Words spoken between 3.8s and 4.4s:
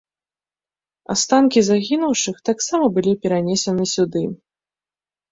сюды.